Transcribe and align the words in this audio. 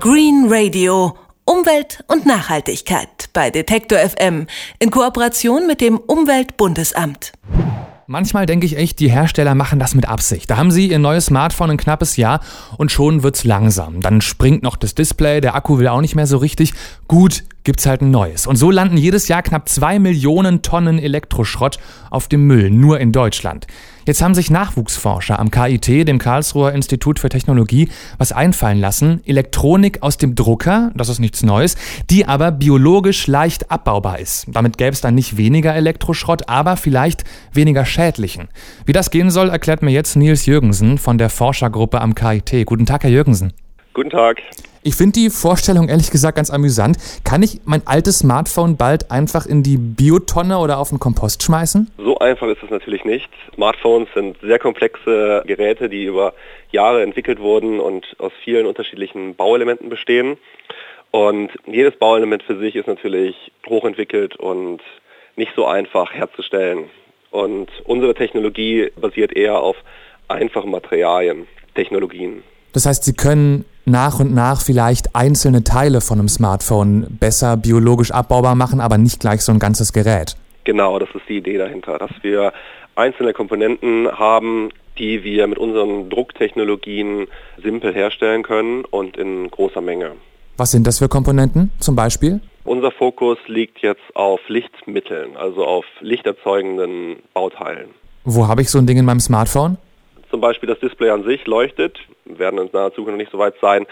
Green 0.00 0.46
Radio. 0.48 1.16
Umwelt 1.44 2.04
und 2.06 2.24
Nachhaltigkeit 2.24 3.30
bei 3.32 3.50
Detektor 3.50 3.98
FM 3.98 4.46
in 4.78 4.92
Kooperation 4.92 5.66
mit 5.66 5.80
dem 5.80 5.98
Umweltbundesamt. 5.98 7.32
Manchmal 8.06 8.46
denke 8.46 8.64
ich 8.64 8.76
echt, 8.76 9.00
die 9.00 9.10
Hersteller 9.10 9.56
machen 9.56 9.80
das 9.80 9.96
mit 9.96 10.08
Absicht. 10.08 10.48
Da 10.50 10.56
haben 10.56 10.70
sie 10.70 10.88
ihr 10.88 11.00
neues 11.00 11.26
Smartphone 11.26 11.72
ein 11.72 11.76
knappes 11.78 12.16
Jahr 12.16 12.40
und 12.76 12.92
schon 12.92 13.24
wird's 13.24 13.42
langsam. 13.42 14.00
Dann 14.00 14.20
springt 14.20 14.62
noch 14.62 14.76
das 14.76 14.94
Display, 14.94 15.40
der 15.40 15.56
Akku 15.56 15.78
will 15.78 15.88
auch 15.88 16.00
nicht 16.00 16.14
mehr 16.14 16.28
so 16.28 16.36
richtig. 16.36 16.74
Gut, 17.08 17.42
gibt's 17.64 17.84
halt 17.84 18.00
ein 18.00 18.10
neues. 18.12 18.46
Und 18.46 18.54
so 18.54 18.70
landen 18.70 18.96
jedes 18.96 19.26
Jahr 19.26 19.42
knapp 19.42 19.68
zwei 19.68 19.98
Millionen 19.98 20.62
Tonnen 20.62 21.00
Elektroschrott 21.00 21.78
auf 22.10 22.28
dem 22.28 22.46
Müll, 22.46 22.70
nur 22.70 23.00
in 23.00 23.10
Deutschland. 23.10 23.66
Jetzt 24.08 24.22
haben 24.22 24.34
sich 24.34 24.50
Nachwuchsforscher 24.50 25.38
am 25.38 25.50
KIT, 25.50 26.08
dem 26.08 26.18
Karlsruher 26.18 26.72
Institut 26.72 27.18
für 27.18 27.28
Technologie, 27.28 27.90
was 28.16 28.32
einfallen 28.32 28.80
lassen. 28.80 29.20
Elektronik 29.26 30.02
aus 30.02 30.16
dem 30.16 30.34
Drucker, 30.34 30.92
das 30.94 31.10
ist 31.10 31.18
nichts 31.18 31.42
Neues, 31.42 31.76
die 32.08 32.24
aber 32.24 32.50
biologisch 32.50 33.26
leicht 33.26 33.70
abbaubar 33.70 34.18
ist. 34.18 34.46
Damit 34.48 34.78
gäbe 34.78 34.92
es 34.92 35.02
dann 35.02 35.14
nicht 35.14 35.36
weniger 35.36 35.74
Elektroschrott, 35.74 36.48
aber 36.48 36.78
vielleicht 36.78 37.24
weniger 37.52 37.84
schädlichen. 37.84 38.48
Wie 38.86 38.94
das 38.94 39.10
gehen 39.10 39.30
soll, 39.30 39.50
erklärt 39.50 39.82
mir 39.82 39.90
jetzt 39.90 40.16
Nils 40.16 40.46
Jürgensen 40.46 40.96
von 40.96 41.18
der 41.18 41.28
Forschergruppe 41.28 42.00
am 42.00 42.14
KIT. 42.14 42.64
Guten 42.64 42.86
Tag, 42.86 43.02
Herr 43.02 43.10
Jürgensen. 43.10 43.52
Guten 43.92 44.08
Tag. 44.08 44.38
Ich 44.82 44.94
finde 44.94 45.18
die 45.18 45.30
Vorstellung 45.30 45.88
ehrlich 45.88 46.10
gesagt 46.10 46.36
ganz 46.36 46.50
amüsant. 46.50 46.98
Kann 47.24 47.42
ich 47.42 47.60
mein 47.64 47.82
altes 47.86 48.20
Smartphone 48.20 48.76
bald 48.76 49.10
einfach 49.10 49.44
in 49.44 49.62
die 49.62 49.76
Biotonne 49.76 50.58
oder 50.58 50.78
auf 50.78 50.90
den 50.90 51.00
Kompost 51.00 51.42
schmeißen? 51.42 51.90
So 51.98 52.18
einfach 52.18 52.46
ist 52.48 52.62
es 52.62 52.70
natürlich 52.70 53.04
nicht. 53.04 53.28
Smartphones 53.54 54.08
sind 54.14 54.36
sehr 54.40 54.58
komplexe 54.58 55.42
Geräte, 55.46 55.88
die 55.88 56.04
über 56.04 56.32
Jahre 56.70 57.02
entwickelt 57.02 57.40
wurden 57.40 57.80
und 57.80 58.06
aus 58.18 58.32
vielen 58.44 58.66
unterschiedlichen 58.66 59.34
Bauelementen 59.34 59.88
bestehen. 59.88 60.38
Und 61.10 61.50
jedes 61.66 61.96
Bauelement 61.96 62.42
für 62.42 62.58
sich 62.58 62.76
ist 62.76 62.86
natürlich 62.86 63.34
hochentwickelt 63.66 64.36
und 64.36 64.80
nicht 65.36 65.52
so 65.56 65.66
einfach 65.66 66.12
herzustellen. 66.12 66.84
Und 67.30 67.68
unsere 67.84 68.14
Technologie 68.14 68.90
basiert 68.96 69.34
eher 69.34 69.58
auf 69.58 69.76
einfachen 70.28 70.70
Materialien, 70.70 71.46
Technologien. 71.74 72.42
Das 72.72 72.86
heißt, 72.86 73.04
Sie 73.04 73.14
können 73.14 73.64
nach 73.88 74.20
und 74.20 74.34
nach 74.34 74.62
vielleicht 74.62 75.14
einzelne 75.14 75.64
Teile 75.64 76.00
von 76.00 76.18
einem 76.18 76.28
Smartphone 76.28 77.06
besser 77.18 77.56
biologisch 77.56 78.10
abbaubar 78.10 78.54
machen, 78.54 78.80
aber 78.80 78.98
nicht 78.98 79.20
gleich 79.20 79.42
so 79.42 79.52
ein 79.52 79.58
ganzes 79.58 79.92
Gerät. 79.92 80.36
Genau, 80.64 80.98
das 80.98 81.08
ist 81.14 81.28
die 81.28 81.38
Idee 81.38 81.58
dahinter, 81.58 81.98
dass 81.98 82.10
wir 82.22 82.52
einzelne 82.94 83.32
Komponenten 83.32 84.08
haben, 84.10 84.70
die 84.98 85.24
wir 85.24 85.46
mit 85.46 85.58
unseren 85.58 86.10
Drucktechnologien 86.10 87.26
simpel 87.62 87.94
herstellen 87.94 88.42
können 88.42 88.84
und 88.84 89.16
in 89.16 89.50
großer 89.50 89.80
Menge. 89.80 90.12
Was 90.56 90.72
sind 90.72 90.86
das 90.86 90.98
für 90.98 91.08
Komponenten 91.08 91.70
zum 91.78 91.94
Beispiel? 91.94 92.40
Unser 92.64 92.90
Fokus 92.90 93.38
liegt 93.46 93.78
jetzt 93.78 94.02
auf 94.14 94.40
Lichtmitteln, 94.48 95.36
also 95.36 95.64
auf 95.64 95.84
lichterzeugenden 96.00 97.16
Bauteilen. 97.32 97.90
Wo 98.24 98.46
habe 98.48 98.60
ich 98.60 98.70
so 98.70 98.78
ein 98.78 98.86
Ding 98.86 98.98
in 98.98 99.04
meinem 99.04 99.20
Smartphone? 99.20 99.78
Zum 100.30 100.40
Beispiel 100.40 100.68
das 100.68 100.78
Display 100.80 101.10
an 101.10 101.24
sich 101.24 101.46
leuchtet. 101.46 101.98
Wir 102.28 102.38
werden 102.38 102.58
in 102.58 102.68
naher 102.72 102.90
Zukunft 102.90 103.12
noch 103.12 103.16
nicht 103.16 103.32
so 103.32 103.38
weit 103.38 103.54
sein, 103.60 103.86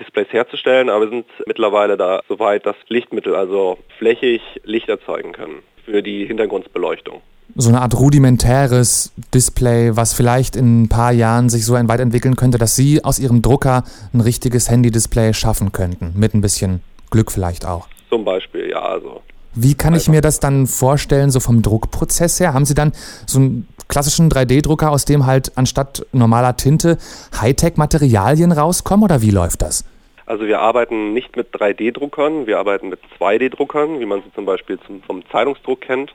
Displays 0.00 0.28
herzustellen, 0.30 0.88
aber 0.88 1.04
wir 1.04 1.10
sind 1.10 1.26
mittlerweile 1.46 1.96
da 1.96 2.20
so 2.28 2.38
weit, 2.38 2.66
dass 2.66 2.76
Lichtmittel, 2.88 3.34
also 3.34 3.78
flächig 3.98 4.40
Licht 4.64 4.88
erzeugen 4.88 5.32
können 5.32 5.62
für 5.84 6.02
die 6.02 6.24
Hintergrundbeleuchtung. 6.26 7.20
So 7.54 7.68
eine 7.68 7.82
Art 7.82 7.98
rudimentäres 7.98 9.12
Display, 9.34 9.94
was 9.94 10.14
vielleicht 10.14 10.56
in 10.56 10.84
ein 10.84 10.88
paar 10.88 11.12
Jahren 11.12 11.50
sich 11.50 11.66
so 11.66 11.74
weit 11.74 12.00
entwickeln 12.00 12.36
könnte, 12.36 12.56
dass 12.56 12.76
Sie 12.76 13.04
aus 13.04 13.18
Ihrem 13.18 13.42
Drucker 13.42 13.84
ein 14.14 14.20
richtiges 14.20 14.70
Handy-Display 14.70 15.34
schaffen 15.34 15.70
könnten. 15.70 16.14
Mit 16.16 16.32
ein 16.32 16.40
bisschen 16.40 16.82
Glück 17.10 17.30
vielleicht 17.30 17.66
auch. 17.66 17.88
Zum 18.08 18.24
Beispiel, 18.24 18.70
ja, 18.70 18.80
also 18.80 19.22
wie 19.54 19.74
kann 19.74 19.94
ich 19.94 20.08
mir 20.08 20.22
das 20.22 20.40
dann 20.40 20.66
vorstellen, 20.66 21.30
so 21.30 21.38
vom 21.38 21.60
Druckprozess 21.60 22.40
her? 22.40 22.54
Haben 22.54 22.64
Sie 22.64 22.72
dann 22.74 22.92
so 23.26 23.38
einen 23.38 23.68
klassischen 23.92 24.30
3D-Drucker, 24.30 24.90
aus 24.90 25.04
dem 25.04 25.26
halt 25.26 25.52
anstatt 25.56 26.06
normaler 26.12 26.56
Tinte 26.56 26.96
Hightech-Materialien 27.38 28.50
rauskommen 28.50 29.04
oder 29.04 29.20
wie 29.20 29.30
läuft 29.30 29.60
das? 29.60 29.84
Also 30.24 30.46
wir 30.46 30.60
arbeiten 30.60 31.12
nicht 31.12 31.36
mit 31.36 31.54
3D-Druckern, 31.54 32.46
wir 32.46 32.58
arbeiten 32.58 32.88
mit 32.88 33.00
2D-Druckern, 33.20 34.00
wie 34.00 34.06
man 34.06 34.22
sie 34.22 34.32
zum 34.34 34.46
Beispiel 34.46 34.80
zum, 34.86 35.02
vom 35.02 35.22
Zeitungsdruck 35.30 35.82
kennt. 35.82 36.14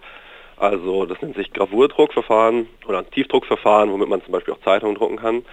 Also 0.57 1.05
das 1.05 1.21
nennt 1.21 1.35
sich 1.35 1.53
Gravurdruckverfahren 1.53 2.65
oder 2.87 3.07
Tiefdruckverfahren, 3.07 3.91
womit 3.91 4.09
man 4.09 4.23
zum 4.23 4.31
Beispiel 4.31 4.55
auch 4.55 4.61
Zeitungen 4.61 4.95
drucken 4.95 5.17
kann 5.17 5.43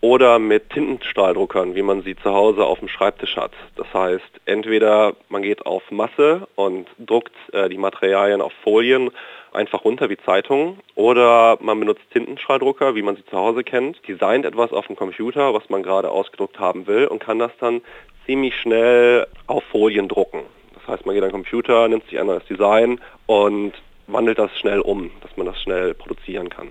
oder 0.00 0.38
mit 0.38 0.70
Tintenstrahldruckern, 0.70 1.74
wie 1.74 1.82
man 1.82 2.02
sie 2.02 2.16
zu 2.16 2.32
Hause 2.32 2.64
auf 2.64 2.78
dem 2.78 2.88
Schreibtisch 2.88 3.36
hat. 3.36 3.52
Das 3.76 3.86
heißt, 3.92 4.40
entweder 4.46 5.14
man 5.28 5.42
geht 5.42 5.66
auf 5.66 5.90
Masse 5.90 6.48
und 6.54 6.88
druckt 6.98 7.34
äh, 7.52 7.68
die 7.68 7.76
Materialien 7.76 8.40
auf 8.40 8.52
Folien 8.64 9.10
einfach 9.52 9.84
runter 9.84 10.08
wie 10.08 10.16
Zeitungen 10.16 10.78
oder 10.94 11.58
man 11.60 11.78
benutzt 11.80 12.02
Tintenstrahldrucker, 12.12 12.94
wie 12.94 13.02
man 13.02 13.16
sie 13.16 13.24
zu 13.26 13.36
Hause 13.36 13.62
kennt, 13.64 14.06
designt 14.08 14.46
etwas 14.46 14.72
auf 14.72 14.86
dem 14.86 14.96
Computer, 14.96 15.52
was 15.52 15.68
man 15.68 15.82
gerade 15.82 16.10
ausgedruckt 16.10 16.58
haben 16.58 16.86
will 16.86 17.06
und 17.06 17.20
kann 17.20 17.38
das 17.38 17.52
dann 17.58 17.82
ziemlich 18.26 18.56
schnell 18.56 19.26
auf 19.46 19.64
Folien 19.64 20.08
drucken. 20.08 20.42
Das 20.74 20.86
heißt, 20.86 21.06
man 21.06 21.14
geht 21.14 21.24
an 21.24 21.30
den 21.30 21.34
Computer, 21.34 21.88
nimmt 21.88 22.08
sich 22.08 22.18
ein 22.18 22.26
neues 22.26 22.44
Design 22.46 23.00
und 23.26 23.72
wandelt 24.06 24.38
das 24.38 24.56
schnell 24.58 24.80
um, 24.80 25.10
dass 25.20 25.36
man 25.36 25.46
das 25.46 25.60
schnell 25.60 25.94
produzieren 25.94 26.48
kann. 26.48 26.68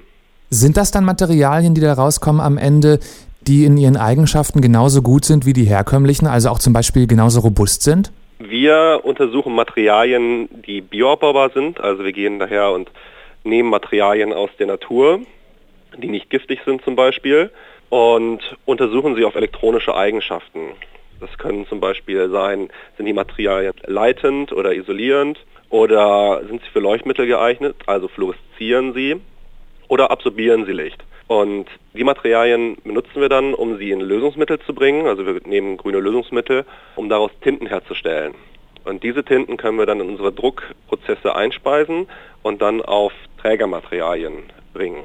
Sind 0.51 0.77
das 0.77 0.89
dann 0.89 1.05
Materialien, 1.05 1.75
die 1.75 1.81
da 1.81 1.93
rauskommen 1.93 2.41
am 2.41 2.57
Ende, 2.57 2.99
die 3.41 3.65
in 3.65 3.77
ihren 3.77 3.97
Eigenschaften 3.97 4.61
genauso 4.61 5.03
gut 5.03 5.23
sind 5.23 5.45
wie 5.45 5.53
die 5.53 5.65
herkömmlichen, 5.65 6.25
also 6.25 6.49
auch 6.49 6.57
zum 6.57 6.73
Beispiel 6.73 7.05
genauso 7.05 7.41
robust 7.41 7.83
sind? 7.83 8.11
Wir 8.39 9.01
untersuchen 9.03 9.53
Materialien, 9.53 10.49
die 10.65 10.81
bioabbaubar 10.81 11.51
sind. 11.51 11.79
Also 11.79 12.03
wir 12.03 12.13
gehen 12.13 12.39
daher 12.39 12.71
und 12.71 12.89
nehmen 13.43 13.69
Materialien 13.69 14.33
aus 14.33 14.49
der 14.57 14.65
Natur, 14.65 15.19
die 15.95 16.07
nicht 16.07 16.31
giftig 16.31 16.61
sind 16.65 16.83
zum 16.83 16.95
Beispiel, 16.95 17.51
und 17.89 18.39
untersuchen 18.65 19.15
sie 19.15 19.25
auf 19.25 19.35
elektronische 19.35 19.95
Eigenschaften. 19.95 20.71
Das 21.19 21.29
können 21.37 21.67
zum 21.67 21.79
Beispiel 21.79 22.27
sein, 22.31 22.69
sind 22.97 23.05
die 23.05 23.13
Materialien 23.13 23.73
leitend 23.85 24.51
oder 24.51 24.73
isolierend 24.73 25.37
oder 25.69 26.41
sind 26.47 26.61
sie 26.63 26.69
für 26.71 26.79
Leuchtmittel 26.79 27.27
geeignet, 27.27 27.75
also 27.85 28.07
fluoreszieren 28.07 28.93
sie 28.93 29.21
oder 29.89 30.09
absorbieren 30.11 30.65
sie 30.65 30.71
Licht. 30.71 31.03
Und 31.27 31.65
die 31.93 32.03
Materialien 32.03 32.77
benutzen 32.83 33.21
wir 33.21 33.29
dann, 33.29 33.53
um 33.53 33.77
sie 33.77 33.91
in 33.91 33.99
Lösungsmittel 33.99 34.59
zu 34.61 34.73
bringen. 34.73 35.05
Also 35.05 35.25
wir 35.25 35.41
nehmen 35.45 35.77
grüne 35.77 35.99
Lösungsmittel, 35.99 36.65
um 36.95 37.09
daraus 37.09 37.31
Tinten 37.41 37.67
herzustellen. 37.67 38.33
Und 38.85 39.03
diese 39.03 39.23
Tinten 39.23 39.57
können 39.57 39.77
wir 39.77 39.85
dann 39.85 39.99
in 39.99 40.09
unsere 40.09 40.31
Druckprozesse 40.31 41.35
einspeisen 41.35 42.07
und 42.41 42.61
dann 42.61 42.81
auf 42.81 43.11
Trägermaterialien 43.41 44.43
bringen. 44.73 45.03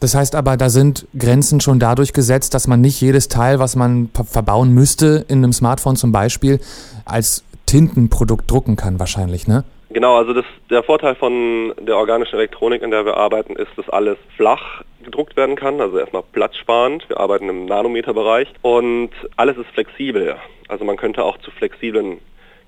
Das 0.00 0.14
heißt 0.14 0.34
aber, 0.34 0.58
da 0.58 0.68
sind 0.68 1.06
Grenzen 1.18 1.60
schon 1.60 1.78
dadurch 1.78 2.12
gesetzt, 2.12 2.52
dass 2.52 2.66
man 2.66 2.82
nicht 2.82 3.00
jedes 3.00 3.28
Teil, 3.28 3.58
was 3.58 3.76
man 3.76 4.10
verbauen 4.12 4.74
müsste, 4.74 5.24
in 5.28 5.38
einem 5.38 5.54
Smartphone 5.54 5.96
zum 5.96 6.12
Beispiel, 6.12 6.60
als 7.06 7.44
Tintenprodukt 7.64 8.50
drucken 8.50 8.76
kann 8.76 8.98
wahrscheinlich, 8.98 9.48
ne? 9.48 9.64
Genau, 9.90 10.16
also 10.16 10.32
das, 10.32 10.44
der 10.68 10.82
Vorteil 10.82 11.14
von 11.14 11.72
der 11.80 11.96
organischen 11.96 12.36
Elektronik, 12.36 12.82
in 12.82 12.90
der 12.90 13.04
wir 13.04 13.16
arbeiten, 13.16 13.54
ist, 13.54 13.70
dass 13.76 13.88
alles 13.88 14.18
flach 14.36 14.82
gedruckt 15.02 15.36
werden 15.36 15.54
kann, 15.54 15.80
also 15.80 15.98
erstmal 15.98 16.24
platzsparend. 16.32 17.08
Wir 17.08 17.20
arbeiten 17.20 17.48
im 17.48 17.66
Nanometerbereich 17.66 18.52
und 18.62 19.10
alles 19.36 19.56
ist 19.56 19.70
flexibel. 19.70 20.36
Also 20.68 20.84
man 20.84 20.96
könnte 20.96 21.22
auch 21.22 21.38
zu 21.38 21.52
flexiblen 21.52 22.20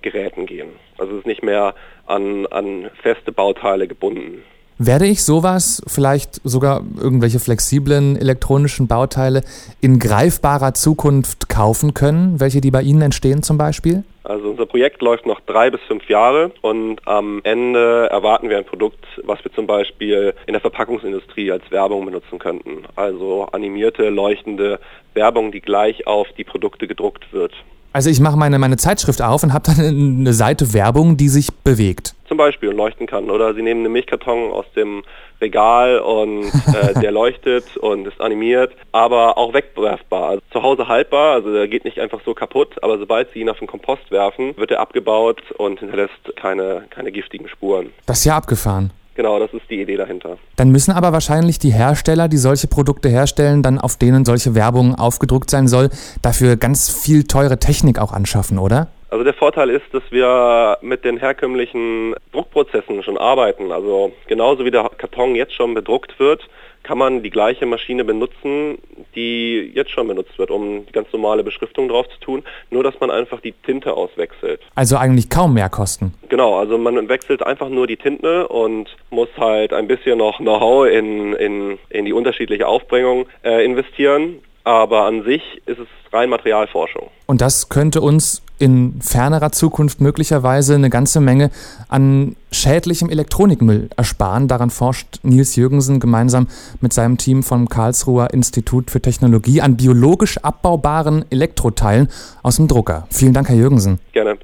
Geräten 0.03 0.47
gehen. 0.47 0.71
Also 0.97 1.15
es 1.15 1.19
ist 1.21 1.27
nicht 1.27 1.43
mehr 1.43 1.75
an, 2.07 2.47
an 2.47 2.89
feste 3.03 3.33
Bauteile 3.33 3.89
gebunden. 3.89 4.45
Werde 4.81 5.07
ich 5.07 5.25
sowas, 5.25 5.83
vielleicht 5.89 6.41
sogar 6.45 6.85
irgendwelche 7.03 7.41
flexiblen 7.41 8.17
elektronischen 8.17 8.87
Bauteile 8.87 9.43
in 9.81 9.99
greifbarer 9.99 10.73
Zukunft 10.73 11.49
kaufen 11.49 11.95
können, 11.95 12.39
welche 12.39 12.61
die 12.61 12.71
bei 12.71 12.83
Ihnen 12.83 13.03
entstehen 13.03 13.43
zum 13.43 13.59
Beispiel? 13.59 14.05
Also 14.23 14.51
unser 14.51 14.67
Projekt 14.67 15.03
läuft 15.03 15.27
noch 15.27 15.41
drei 15.41 15.71
bis 15.71 15.81
fünf 15.89 16.09
Jahre 16.09 16.53
und 16.63 17.01
am 17.09 17.41
Ende 17.43 18.09
erwarten 18.11 18.51
wir 18.51 18.59
ein 18.59 18.67
Produkt, 18.67 19.05
was 19.25 19.43
wir 19.43 19.53
zum 19.53 19.67
Beispiel 19.67 20.33
in 20.47 20.53
der 20.53 20.61
Verpackungsindustrie 20.61 21.51
als 21.51 21.69
Werbung 21.73 22.05
benutzen 22.05 22.39
könnten. 22.39 22.85
Also 22.95 23.49
animierte, 23.51 24.11
leuchtende 24.11 24.79
Werbung, 25.15 25.51
die 25.51 25.61
gleich 25.61 26.07
auf 26.07 26.29
die 26.37 26.45
Produkte 26.45 26.87
gedruckt 26.87 27.33
wird. 27.33 27.53
Also 27.93 28.11
ich 28.11 28.21
mache 28.21 28.37
meine, 28.37 28.59
meine 28.59 28.77
Zeitschrift 28.77 29.23
auf 29.23 29.43
und 29.43 29.53
habe 29.53 29.65
dann 29.67 29.85
eine 29.85 30.33
Seite 30.33 30.73
Werbung, 30.73 31.17
die 31.17 31.29
sich 31.29 31.53
bewegt. 31.65 32.15
Zum 32.29 32.37
Beispiel 32.37 32.69
und 32.69 32.77
leuchten 32.77 33.07
kann. 33.07 33.31
Oder 33.31 33.55
Sie 33.55 33.63
nehmen 33.63 33.85
einen 33.85 33.93
Milchkarton 33.93 34.53
aus 34.53 34.67
dem 34.77 35.03
Regal 35.41 35.99
und 36.01 36.45
äh, 36.75 36.95
der 37.01 37.13
leuchtet 37.13 37.77
und 37.77 38.07
ist 38.07 38.21
animiert, 38.21 38.73
aber 38.93 39.39
auch 39.39 39.55
wegwerfbar. 39.55 40.31
Also 40.31 40.43
zu 40.53 40.63
Hause 40.63 40.89
haltbar, 40.89 41.35
also 41.35 41.53
der 41.53 41.69
geht 41.69 41.85
nicht 41.85 41.99
einfach 41.99 42.21
so 42.25 42.35
kaputt, 42.35 42.83
aber 42.83 42.99
sobald 42.99 43.33
Sie 43.33 43.41
ihn 43.41 43.49
auf 43.49 43.59
den 43.59 43.69
Kompost 43.69 44.11
werfen, 44.11 44.57
wird 44.57 44.71
er 44.71 44.81
abgebaut 44.81 45.43
und 45.57 45.81
hinterlässt 45.81 46.37
keine, 46.37 46.85
keine 46.91 47.13
giftigen 47.13 47.49
Spuren. 47.49 47.93
Das 48.07 48.19
ist 48.19 48.25
ja 48.25 48.37
abgefahren. 48.37 48.91
Genau, 49.19 49.41
das 49.41 49.53
ist 49.53 49.69
die 49.69 49.83
Idee 49.83 49.97
dahinter. 49.97 50.39
Dann 50.55 50.71
müssen 50.71 50.93
aber 50.93 51.13
wahrscheinlich 51.13 51.59
die 51.59 51.73
Hersteller, 51.73 52.29
die 52.29 52.37
solche 52.37 52.69
Produkte 52.69 53.09
herstellen, 53.09 53.65
dann 53.65 53.81
auf 53.81 53.97
denen 53.97 54.25
solche 54.25 54.55
Werbung 54.55 54.95
aufgedruckt 54.95 55.51
sein 55.51 55.67
soll, 55.67 55.91
dafür 56.23 56.57
ganz 56.57 56.89
viel 56.89 57.25
teure 57.25 57.59
Technik 57.59 57.99
auch 57.99 58.13
anschaffen, 58.13 58.59
oder? 58.59 58.87
Also 59.11 59.25
der 59.25 59.35
Vorteil 59.35 59.71
ist, 59.71 59.87
dass 59.93 60.03
wir 60.11 60.79
mit 60.83 61.05
den 61.05 61.17
herkömmlichen 61.17 62.15
Druckprozessen 62.33 63.03
schon 63.03 63.17
arbeiten. 63.17 63.73
Also 63.73 64.13
genauso 64.27 64.65
wie 64.65 64.71
der 64.71 64.91
Karton 64.99 65.35
jetzt 65.35 65.55
schon 65.55 65.73
bedruckt 65.75 66.19
wird, 66.19 66.47
kann 66.83 66.99
man 66.99 67.23
die 67.23 67.31
gleiche 67.31 67.67
Maschine 67.67 68.05
benutzen, 68.05 68.79
die 69.15 69.73
jetzt 69.75 69.91
schon 69.91 70.09
benutzt 70.09 70.39
wird, 70.39 70.51
um 70.51 70.87
die 70.87 70.93
ganz 70.93 71.09
normale 71.13 71.43
Beschriftung 71.43 71.89
drauf 71.89 72.07
zu 72.09 72.21
tun, 72.21 72.45
nur 72.71 72.83
dass 72.83 72.99
man 73.01 73.11
einfach 73.11 73.41
die 73.41 73.53
Tinte 73.53 73.93
auswechselt. 73.95 74.61
Also 74.75 74.97
eigentlich 74.97 75.29
kaum 75.29 75.55
mehr 75.55 75.69
kosten. 75.69 76.15
Genau, 76.29 76.57
also 76.57 76.79
man 76.79 77.09
wechselt 77.09 77.43
einfach 77.43 77.69
nur 77.69 77.87
die 77.87 77.97
Tinte 77.97 78.49
und 78.49 78.89
muss 79.11 79.29
halt 79.39 79.73
ein 79.73 79.89
bisschen 79.89 80.19
noch 80.19 80.39
Know-how 80.39 80.87
in, 80.89 81.33
in, 81.35 81.79
in 81.91 82.05
die 82.05 82.13
unterschiedliche 82.13 82.67
Aufbringung 82.67 83.27
äh, 83.43 83.65
investieren, 83.65 84.41
aber 84.65 85.05
an 85.05 85.25
sich 85.25 85.43
ist 85.67 85.79
es 85.79 85.89
rein 86.13 86.31
Materialforschung. 86.31 87.11
Und 87.27 87.41
das 87.41 87.69
könnte 87.69 88.01
uns 88.01 88.43
in 88.59 89.01
fernerer 89.01 89.53
Zukunft 89.53 90.01
möglicherweise 90.01 90.75
eine 90.75 90.91
ganze 90.91 91.21
Menge 91.21 91.51
an 91.89 92.37
schädlichem 92.51 93.09
Elektronikmüll 93.09 93.89
ersparen. 93.97 94.49
Daran 94.49 94.71
forscht 94.71 95.21
Nils 95.23 95.57
Jürgensen 95.57 96.01
gemeinsam 96.01 96.49
mit 96.81 96.93
seinem 96.93 97.19
Team 97.19 97.43
vom 97.43 97.69
Karlsruher 97.69 98.33
Institut 98.33 98.91
für 98.91 99.01
Technologie 99.01 99.61
an 99.61 99.77
biologisch 99.77 100.39
abbaubaren 100.39 101.25
Elektroteilen 101.31 102.09
aus 102.43 102.57
dem 102.57 102.69
Drucker. 102.69 103.07
Vielen 103.11 103.33
Dank, 103.33 103.49
Herr 103.49 103.57
Jürgensen. 103.57 104.01
Gerne. 104.13 104.39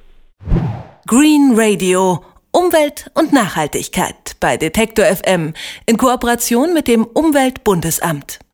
Green 1.07 1.53
Radio. 1.57 2.23
Umwelt 2.53 3.11
und 3.15 3.33
Nachhaltigkeit 3.33 4.37
bei 4.39 4.57
Detektor 4.57 5.07
FM 5.07 5.55
in 5.87 5.97
Kooperation 5.97 6.73
mit 6.73 6.87
dem 6.87 7.05
Umweltbundesamt. 7.05 8.39